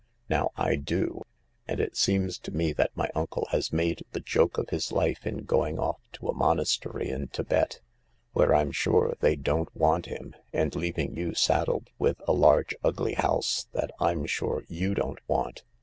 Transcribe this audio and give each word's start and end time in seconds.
Now 0.29 0.49
I 0.57 0.77
do— 0.77 1.21
and 1.67 1.79
it 1.79 1.95
seems 1.95 2.39
to 2.39 2.49
me 2.51 2.73
that 2.73 2.89
my 2.97 3.07
uncle 3.13 3.45
has 3.51 3.71
made 3.71 4.03
the 4.13 4.19
joke 4.19 4.57
of 4.57 4.69
his 4.71 4.91
life 4.91 5.27
in 5.27 5.43
going 5.43 5.77
off 5.77 5.99
to 6.13 6.27
a 6.27 6.33
monastery 6.33 7.11
in 7.11 7.27
Thibet, 7.27 7.81
where 8.33 8.47
Tm 8.47 8.73
sure 8.73 9.13
they 9.19 9.35
don't 9.35 9.69
want 9.75 10.07
him, 10.07 10.33
and 10.51 10.75
leaving 10.75 11.15
you 11.15 11.35
saddled 11.35 11.91
with 11.99 12.19
a 12.27 12.33
large, 12.33 12.73
ugly 12.83 13.13
house 13.13 13.67
that 13.73 13.91
I'm 13.99 14.25
sure 14.25 14.63
you 14.67 14.95
don't 14.95 15.19
want." 15.29 15.61